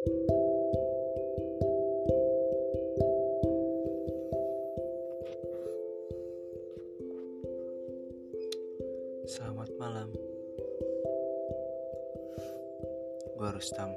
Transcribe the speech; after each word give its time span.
Selamat 0.00 0.16
malam. 9.76 10.08
Gue 13.36 13.50
Rustam. 13.52 13.92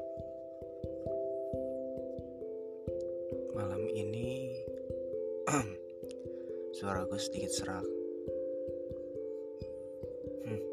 Malam 3.56 3.88
ini 3.88 4.60
Suara 6.76 7.08
gue 7.08 7.16
sedikit 7.16 7.56
serak. 7.56 7.88
Hmm. 10.52 10.64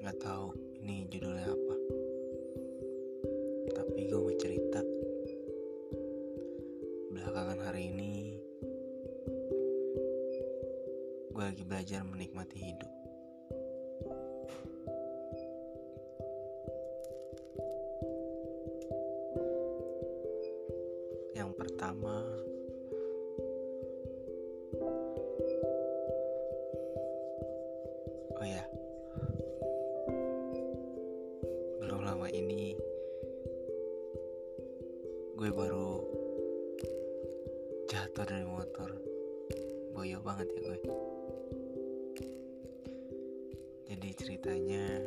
Gak 0.00 0.16
tahu 0.24 0.69
ini 0.90 1.06
judulnya 1.06 1.46
apa 1.46 1.76
Tapi 3.78 4.10
gue 4.10 4.18
mau 4.18 4.34
cerita 4.34 4.82
Belakangan 7.14 7.58
hari 7.62 7.94
ini 7.94 8.10
gue 11.40 11.48
lagi 11.48 11.64
belajar 11.64 12.04
menikmati 12.04 12.58
hidup. 12.60 12.92
Yang 21.32 21.50
pertama, 21.56 22.20
oh 28.36 28.44
ya, 28.44 28.68
belum 28.68 28.79
gue 35.40 35.48
baru 35.56 35.96
jatuh 37.88 38.28
dari 38.28 38.44
motor. 38.44 38.92
Boyo 39.96 40.20
banget 40.20 40.52
ya 40.52 40.60
gue. 40.68 40.78
Jadi 43.88 44.08
ceritanya 44.20 45.00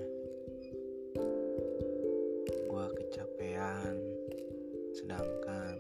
gue 2.66 2.86
kecapean. 2.98 3.94
Sedangkan 4.98 5.78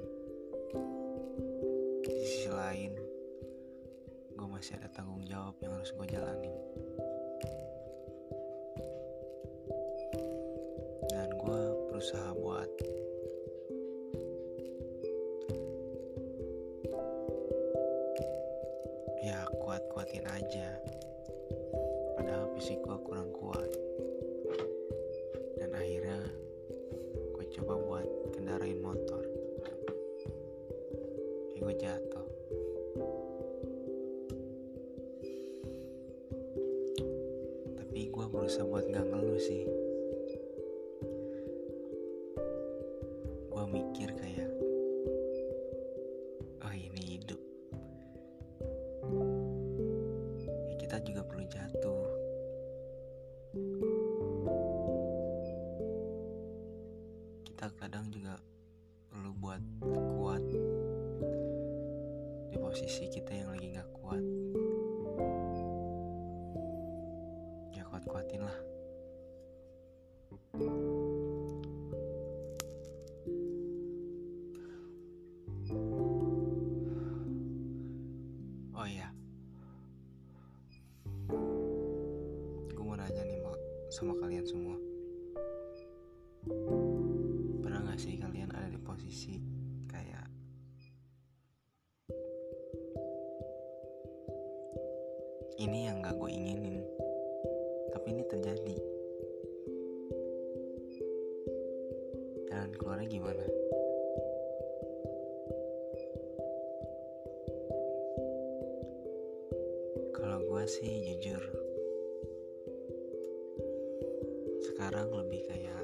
di 2.06 2.14
sisi 2.22 2.54
lain 2.54 2.94
gue 4.38 4.48
masih 4.54 4.78
ada 4.78 4.94
tanggung 4.94 5.26
jawab 5.26 5.58
yang 5.66 5.74
harus 5.81 5.90
gue 5.98 6.06
jalanin. 6.14 6.54
Dan 11.09 11.42
gue 11.42 11.62
berusaha 11.90 12.38
buat 12.38 12.70
kendarain 28.64 28.80
motor. 28.80 29.23
Ya 31.52 31.59
gue 31.59 31.75
jatuh. 31.83 32.28
Tapi 37.75 38.00
gue 38.08 38.25
berusaha 38.31 38.64
buat 38.64 38.88
gak 38.88 39.03
ngeluh 39.03 39.36
sih. 39.36 39.67
Gue 43.52 43.64
mikir 43.67 44.16
kayak 44.16 44.47
oh 46.64 46.72
ini 46.72 47.19
hidup. 47.19 47.41
Ya 50.40 50.74
kita 50.80 51.03
juga 51.03 51.28
perlu 51.28 51.44
jatuh. 51.51 52.07
Kita 57.44 57.68
kadang 57.75 58.07
juga 58.07 58.53
buat 59.44 59.59
kuat 59.84 60.40
di 62.48 62.56
posisi 62.56 63.12
kita 63.12 63.36
yang 63.36 63.52
lagi 63.52 63.76
gak 63.76 63.92
kuat. 63.92 64.24
Ya 67.76 67.84
kuat-kuatin 67.92 68.40
lah. 68.40 68.58
Oh 78.80 78.88
iya. 78.88 79.12
Gue 82.72 82.80
mau 82.88 82.96
nanya 82.96 83.28
nih 83.28 83.44
sama 83.92 84.16
kalian 84.24 84.48
semua. 84.48 84.80
sih 85.75 85.88
kalian 86.48 86.82
posisi 89.13 89.38
kayak 89.94 90.25
ini 95.62 95.85
yang 95.85 96.01
gak 96.01 96.18
gue 96.18 96.34
inginin 96.34 96.81
tapi 97.94 98.09
ini 98.09 98.25
terjadi. 98.25 98.78
Dan 102.50 102.74
keluarnya 102.74 103.06
gimana? 103.06 103.46
Kalau 110.18 110.41
gue 110.41 110.63
sih 110.66 110.90
jujur 111.13 111.44
sekarang 114.74 115.13
lebih 115.13 115.45
kayak 115.53 115.82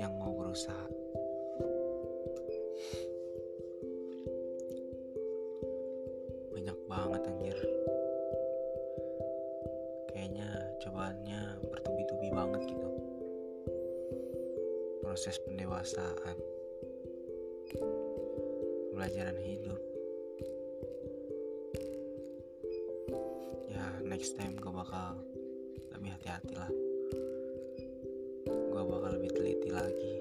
yang 0.00 0.16
mau 0.16 0.32
berusaha. 0.32 0.88
Banyak 6.56 6.78
banget 6.88 7.22
anjir. 7.28 7.58
Kayaknya 10.08 10.48
cobaannya 10.80 11.40
bertubi-tubi 11.68 12.28
banget 12.32 12.64
gitu. 12.72 12.88
Proses 15.04 15.36
pendewasaan. 15.44 16.36
Pembelajaran 18.96 19.36
hidup. 19.44 19.80
Ya 23.68 23.84
next 24.08 24.40
time 24.40 24.56
gue 24.56 24.72
bakal 24.72 25.20
lebih 25.92 26.16
hati-hati 26.16 26.56
lah 26.56 26.72
gue 28.50 28.82
bakal 28.82 29.10
lebih 29.16 29.30
teliti 29.34 29.70
lagi. 29.70 30.14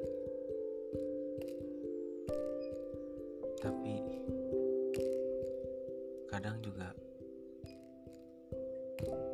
Tapi 3.60 3.94
kadang 6.32 6.58
juga 6.64 6.94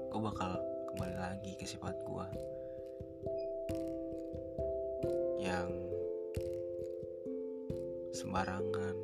gue 0.09 0.21
bakal 0.24 0.57
kembali 0.94 1.18
lagi 1.19 1.51
ke 1.59 1.65
sifat 1.68 1.95
gue 2.07 2.27
yang 5.44 5.69
sembarangan 8.15 8.95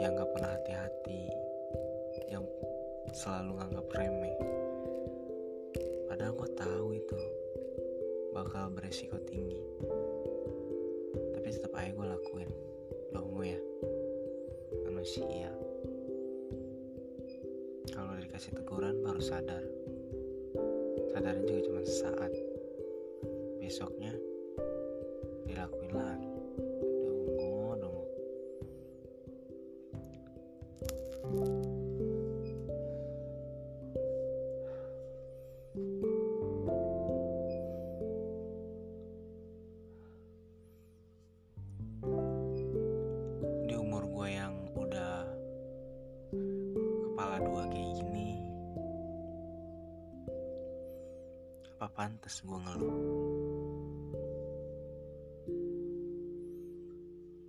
yang 0.00 0.16
gak 0.16 0.32
pernah 0.32 0.50
hati-hati 0.56 1.22
yang 2.32 2.44
selalu 3.12 3.60
nganggap 3.60 3.86
remeh. 3.92 4.36
Padahal 6.08 6.32
gue 6.34 6.50
tahu 6.56 6.88
itu 6.96 7.20
bakal 8.40 8.72
beresiko 8.72 9.20
tinggi. 9.28 9.60
Tapi 11.36 11.48
tetap 11.52 11.76
aja 11.76 11.92
gue 11.92 12.06
lakuin. 12.08 12.50
Dongo 13.12 13.44
ya. 13.44 13.60
Manusia. 14.88 15.52
Kalau 17.92 18.16
dikasih 18.16 18.56
teguran 18.56 19.04
baru 19.04 19.20
sadar. 19.20 19.60
Sadarnya 21.12 21.44
juga 21.44 21.60
cuma 21.68 21.80
sesaat. 21.84 22.32
Besoknya 23.60 24.16
pantas 52.30 52.46
gue 52.46 52.58
ngeluh. 52.62 52.98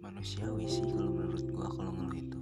Manusiawi 0.01 0.65
sih 0.65 0.89
kalau 0.89 1.13
menurut 1.13 1.45
gue 1.45 1.67
kalau 1.77 1.93
ngeluh 1.93 2.17
itu 2.17 2.40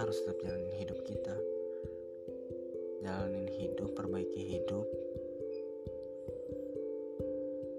harus 0.00 0.16
tetap 0.24 0.40
jalanin 0.40 0.72
hidup 0.80 0.98
kita. 1.04 1.36
Jalanin 3.04 3.48
hidup 3.52 3.92
perbaiki 3.92 4.56
hidup. 4.56 4.88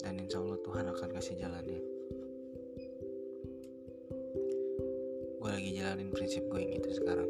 Dan 0.06 0.21
insya 0.21 0.38
Allah 0.38 0.62
Tuhan 0.62 0.85
akan 0.94 1.09
kasih 1.18 1.35
jalannya. 1.41 1.81
Gue 5.41 5.50
lagi 5.50 5.73
jalanin 5.73 6.13
prinsip 6.13 6.45
gue 6.45 6.62
yang 6.62 6.77
itu 6.77 6.89
sekarang. 6.94 7.29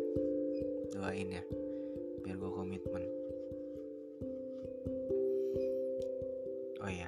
Doain 0.91 1.39
ya 1.39 1.43
biar 2.27 2.35
gue 2.35 2.51
komitmen. 2.51 3.03
Oh 6.83 6.91
iya. 6.91 7.07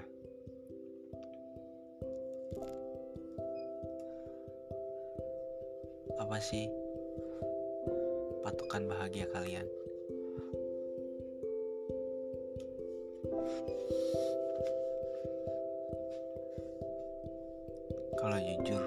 Apa 6.24 6.40
sih 6.40 6.83
patokan 8.74 8.90
bahagia 8.90 9.30
kalian. 9.30 9.68
Kalau 18.18 18.40
jujur 18.42 18.84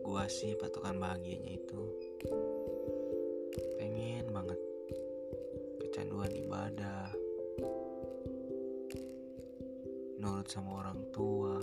gua 0.00 0.24
sih 0.24 0.56
patokan 0.56 0.96
bahagianya 0.96 1.60
itu 1.60 1.80
pengen 3.76 4.32
banget 4.32 4.60
kecanduan 5.84 6.32
ibadah 6.32 7.12
nurut 10.16 10.48
sama 10.48 10.80
orang 10.80 11.04
tua 11.12 11.60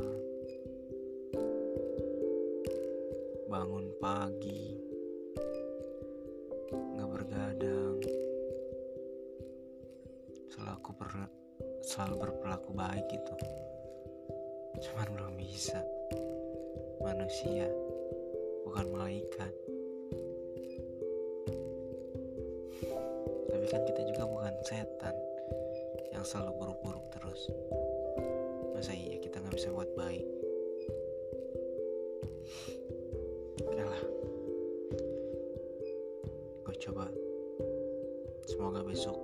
bangun 3.49 3.89
pagi 3.97 4.92
bergadang. 7.23 8.03
Selalu 10.51 10.91
ber, 10.99 11.11
selalu 11.87 12.15
berperilaku 12.19 12.69
baik 12.75 13.05
gitu. 13.07 13.33
Cuman 14.83 15.07
belum 15.15 15.33
bisa. 15.39 15.79
Manusia 16.99 17.71
bukan 18.67 18.85
malaikat. 18.91 19.53
Tapi 23.47 23.65
kan 23.71 23.81
kita 23.87 24.01
juga 24.03 24.23
bukan 24.27 24.53
setan 24.67 25.15
yang 26.11 26.27
selalu 26.27 26.51
buruk-buruk 26.59 27.05
terus. 27.15 27.47
Masa 28.75 28.91
iya 28.91 29.15
kita 29.23 29.39
nggak 29.39 29.55
bisa 29.55 29.71
buat 29.71 29.87
baik 29.95 30.42
semoga 38.73 38.89
besok 38.89 39.19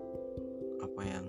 apa 0.78 1.02
yang 1.10 1.26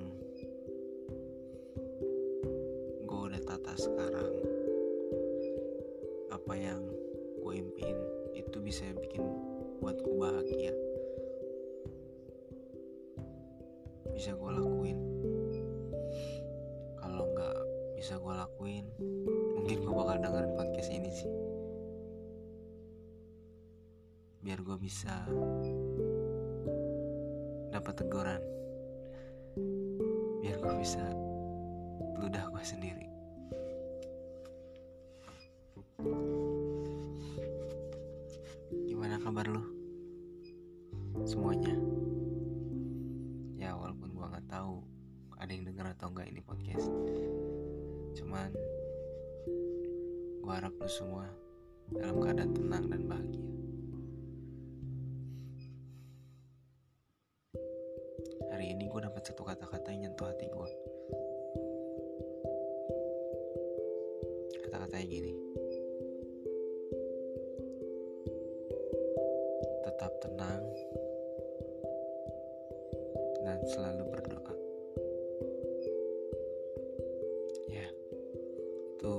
gue 3.08 3.20
udah 3.32 3.40
tata 3.48 3.72
sekarang 3.80 4.28
apa 6.28 6.52
yang 6.52 6.84
gue 7.40 7.54
impiin 7.56 7.96
itu 8.36 8.60
bisa 8.60 8.84
bikin 9.00 9.24
buatku 9.80 10.20
bahagia. 10.20 10.76
Bisa 14.12 14.36
gue 14.36 14.50
lakuin. 14.52 15.00
Kalau 17.00 17.24
nggak 17.24 17.56
bisa 17.96 18.20
gue 18.20 18.34
lakuin 18.36 18.84
mungkin 19.56 19.80
gue 19.80 19.94
bakal 19.96 20.20
dengerin 20.20 20.52
podcast 20.60 20.92
ini 20.92 21.08
sih. 21.08 21.32
Biar 24.44 24.60
gue 24.60 24.76
bisa 24.76 25.24
dapat 27.80 27.96
teguran. 28.04 28.42
Biar 30.44 30.60
gue 30.60 30.74
bisa 30.84 31.00
ludah 32.20 32.44
gue 32.52 32.60
sendiri. 32.60 33.08
Gimana 38.84 39.16
kabar 39.24 39.48
lu? 39.48 39.64
Semuanya? 41.24 41.72
Ya 43.56 43.72
walaupun 43.72 44.12
gue 44.12 44.26
nggak 44.28 44.48
tahu 44.52 44.84
ada 45.40 45.48
yang 45.48 45.64
denger 45.64 45.96
atau 45.96 46.12
enggak 46.12 46.28
ini 46.28 46.44
podcast. 46.44 46.84
Cuman 48.12 48.52
gue 50.44 50.52
harap 50.52 50.76
lu 50.76 50.90
semua 50.92 51.32
dalam 51.96 52.20
keadaan 52.20 52.52
tenang 52.52 52.84
dan 52.92 53.08
bahagia 53.08 53.39
gue 59.00 59.08
dapat 59.08 59.32
satu 59.32 59.48
kata-kata 59.48 59.96
yang 59.96 60.12
nyentuh 60.12 60.28
hati 60.28 60.44
gue 60.44 60.70
kata-katanya 64.60 65.06
gini. 65.08 65.32
Tetap 69.88 70.12
tenang 70.20 70.64
dan 73.40 73.64
selalu 73.72 74.04
berdoa. 74.04 74.54
Ya 77.72 77.88
itu 79.00 79.16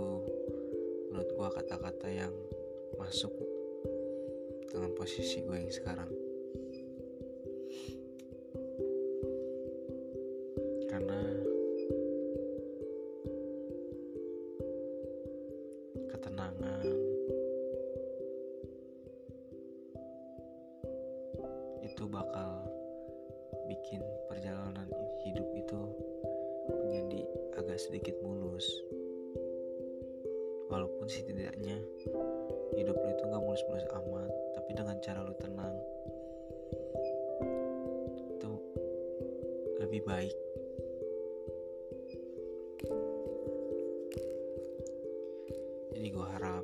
menurut 1.10 1.30
gue 1.34 1.50
kata-kata 1.58 2.06
yang 2.06 2.38
masuk 3.02 3.34
dengan 4.70 4.94
posisi 4.94 5.42
gue 5.42 5.58
yang 5.58 5.74
sekarang 5.74 6.31
mulus. 28.32 28.68
Walaupun 30.72 31.04
setidaknya 31.12 31.76
hidup 32.80 32.96
lu 32.96 33.10
itu 33.12 33.24
gak 33.28 33.44
mulus-mulus 33.44 33.84
amat 33.92 34.32
tapi 34.56 34.72
dengan 34.72 34.96
cara 35.04 35.20
lu 35.28 35.36
tenang 35.36 35.76
itu 38.32 38.52
lebih 39.84 40.02
baik. 40.08 40.36
Jadi 45.92 46.08
gue 46.08 46.28
harap 46.40 46.64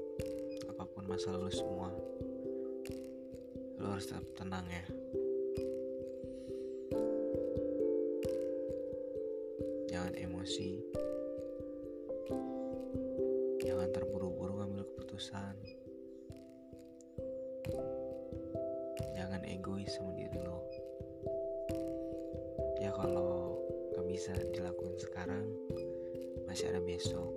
apa 0.71 0.83
pun 0.88 1.03
masalah 1.03 1.43
lu 1.43 1.51
semua 1.51 1.91
lu 3.77 3.86
harus 3.91 4.07
tetap 4.07 4.24
tenang 4.39 4.63
ya. 4.71 4.86
Jangan 9.91 10.15
emosi 10.15 10.79
jangan 13.63 13.89
terburu-buru 13.96 14.60
ngambil 14.60 14.84
keputusan. 14.84 15.55
Jangan 19.15 19.41
egois 19.48 19.88
sama 19.96 20.12
diri 20.13 20.36
lo. 20.43 20.60
Ya 22.84 22.91
kalau 22.91 23.57
gak 23.96 24.05
bisa 24.05 24.36
dilakuin 24.51 25.00
sekarang 25.00 25.48
masih 26.46 26.69
ada 26.69 26.84
besok. 26.84 27.31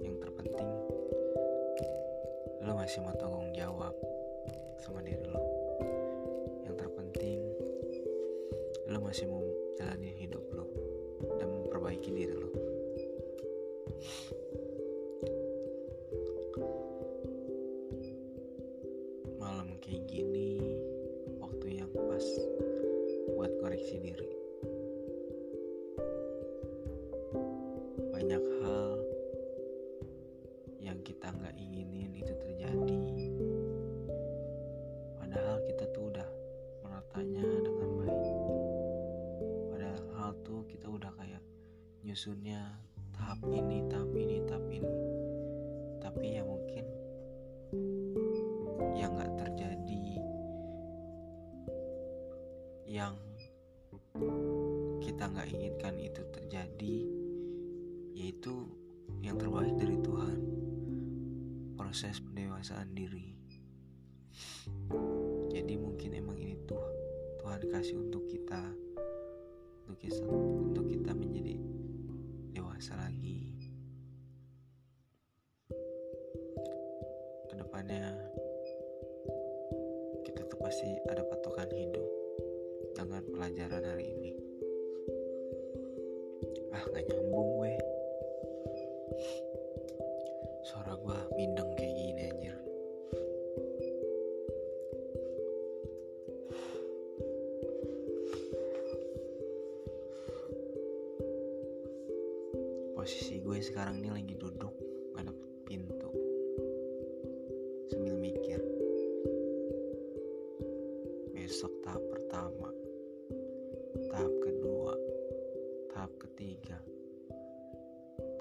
Yang 0.00 0.24
terpenting 0.24 0.70
lo 2.64 2.72
masih 2.78 3.04
mau 3.04 3.14
tanggung 3.20 3.52
jawab 3.52 3.94
sama 4.80 5.04
diri 5.04 5.22
lo 5.28 5.51
nyusunnya 42.22 42.62
tahap 43.18 43.42
ini 43.50 43.82
tahap 43.90 44.14
ini 44.14 44.46
tahap 44.46 44.62
ini. 44.70 44.94
Tapi 45.98 46.38
ya 46.38 46.46
mungkin 46.46 46.86
yang 48.94 49.10
nggak 49.18 49.42
terjadi 49.42 50.06
yang 52.86 53.18
kita 55.02 55.34
nggak 55.34 55.50
inginkan 55.50 55.98
itu 55.98 56.22
terjadi 56.30 56.96
yaitu 58.14 58.70
yang 59.18 59.34
terbaik 59.34 59.74
dari 59.74 59.98
Tuhan 59.98 60.38
proses 61.74 62.22
pendewasaan 62.22 62.94
diri. 62.94 63.34
Jadi 65.50 65.74
mungkin 65.74 66.14
emang 66.14 66.38
ini 66.38 66.54
tuh 66.70 66.86
Tuhan 67.42 67.66
kasih 67.66 67.98
untuk 67.98 68.30
kita 68.30 68.62
untuk 69.90 69.98
kita 69.98 70.22
untuk 70.30 70.81
dewasa 72.82 72.98
lagi. 72.98 73.38
Ke 77.46 77.54
depannya 77.54 78.10
kita 80.26 80.42
tuh 80.50 80.58
pasti 80.58 80.90
ada 81.06 81.22
patokan 81.22 81.70
hidup 81.70 82.10
dengan 82.98 83.22
pelajaran 83.30 83.86
hari 83.86 84.10
ini. 84.10 84.32
Ah 86.74 86.82
gak 86.90 87.06
nyambung 87.06 87.62
gue 87.62 87.74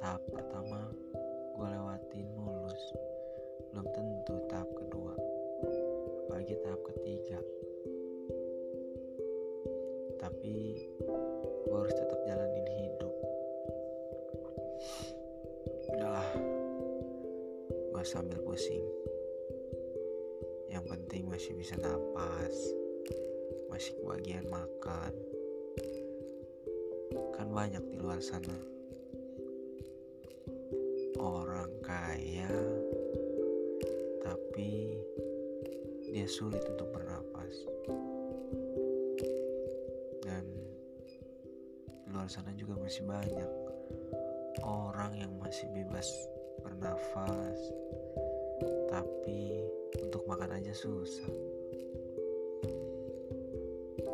tahap 0.02 0.26
pertama 0.34 0.90
gue 1.30 1.68
lewatin 1.70 2.26
mulus. 2.42 2.84
Belum 3.70 3.86
tentu 3.94 4.36
tahap 4.50 4.66
kedua 4.74 5.14
apalagi 6.26 6.58
tahap 6.66 6.82
ketiga. 6.90 7.38
Tapi 10.18 10.90
gue 11.70 11.78
harus 11.78 11.94
tetap 11.94 12.20
jalanin 12.26 12.66
hidup. 12.66 13.14
Udahlah 15.94 16.30
gue 17.94 18.04
sambil 18.04 18.42
pusing. 18.42 18.90
Yang 20.66 20.98
penting 20.98 21.30
masih 21.30 21.54
bisa 21.54 21.78
napas 21.78 22.58
masih 23.70 23.94
kebagian 24.02 24.50
makan. 24.50 25.14
Kan 27.38 27.54
banyak 27.54 27.86
di 27.94 28.02
luar 28.02 28.18
sana 28.18 28.81
orang 31.22 31.70
kaya 31.86 32.50
tapi 34.26 34.98
dia 36.10 36.26
sulit 36.26 36.66
untuk 36.66 36.90
bernapas. 36.90 37.56
Dan 40.26 40.44
di 42.02 42.10
luar 42.10 42.26
sana 42.26 42.50
juga 42.58 42.74
masih 42.82 43.06
banyak 43.06 43.52
orang 44.66 45.14
yang 45.14 45.32
masih 45.38 45.70
bebas 45.78 46.10
bernafas 46.66 47.60
tapi 48.90 49.62
untuk 50.02 50.26
makan 50.26 50.58
aja 50.58 50.74
susah. 50.74 51.32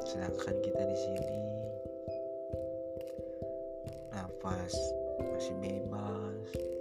Sedangkan 0.05 0.55
kita 0.59 0.83
di 0.85 0.97
sini 0.99 1.41
nafas 4.13 4.75
masih 5.33 5.55
bebas 5.59 6.76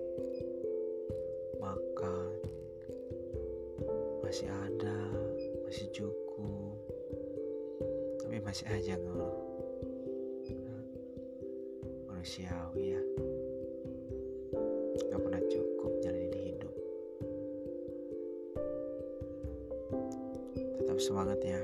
masih 8.56 8.72
aja 8.72 8.96
ngeluh 8.96 9.36
manusiawi 12.08 12.96
ya. 12.96 13.02
Gak 15.12 15.20
pernah 15.20 15.42
cukup 15.44 15.92
jalanin 16.00 16.32
hidup. 16.40 16.72
Tetap 20.56 20.96
semangat 21.04 21.36
ya. 21.44 21.60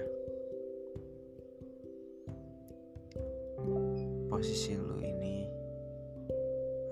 Posisi 4.28 4.76
lu 4.76 5.00
ini 5.00 5.49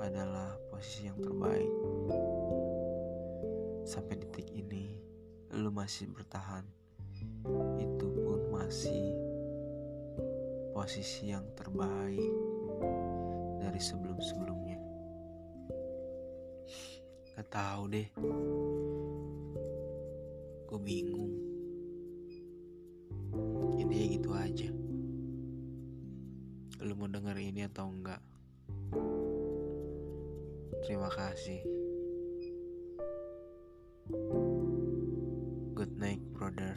adalah 0.00 0.57
posisi 0.73 1.12
yang 1.12 1.21
terbaik. 1.21 1.73
Sampai 3.85 4.16
detik 4.16 4.49
ini 4.49 4.97
lu 5.61 5.69
masih 5.69 6.09
bertahan 6.09 6.79
posisi 10.90 11.30
yang 11.30 11.47
terbaik 11.54 12.35
dari 13.62 13.78
sebelum-sebelumnya. 13.78 14.75
Gak 17.38 17.47
tahu 17.47 17.94
deh. 17.94 18.11
Gue 20.66 20.80
bingung. 20.82 21.30
Intinya 23.78 24.06
gitu 24.18 24.30
aja. 24.35 24.66
Lu 26.82 26.99
mau 26.99 27.06
denger 27.06 27.38
ini 27.38 27.70
atau 27.70 27.87
enggak? 27.87 28.18
Terima 30.82 31.06
kasih. 31.06 31.62
Good 35.70 35.94
night 36.02 36.18
brother 36.35 36.75